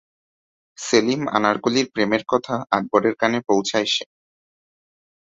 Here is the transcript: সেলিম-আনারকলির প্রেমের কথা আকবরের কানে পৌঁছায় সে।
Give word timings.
সেলিম-আনারকলির 0.77 1.87
প্রেমের 1.93 2.23
কথা 2.27 2.55
আকবরের 2.71 3.13
কানে 3.15 3.39
পৌঁছায় 3.47 3.85
সে। 3.85 4.05